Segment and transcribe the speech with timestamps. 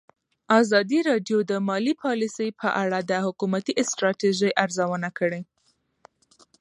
[0.59, 5.41] ازادي راډیو د مالي پالیسي په اړه د حکومتي ستراتیژۍ ارزونه کړې.